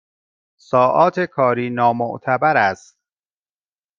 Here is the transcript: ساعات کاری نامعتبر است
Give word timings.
ساعات 0.59 1.19
کاری 1.19 1.69
نامعتبر 1.69 2.57
است 2.57 2.97